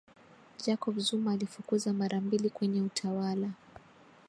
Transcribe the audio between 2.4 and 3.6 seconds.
kwenye utawala